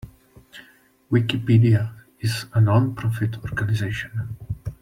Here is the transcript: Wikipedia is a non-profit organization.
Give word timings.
Wikipedia 1.11 1.93
is 2.21 2.45
a 2.55 2.59
non-profit 2.59 3.37
organization. 3.43 4.35